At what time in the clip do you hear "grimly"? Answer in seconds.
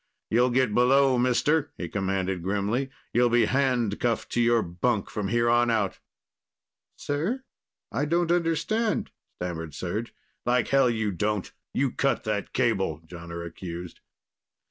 2.41-2.89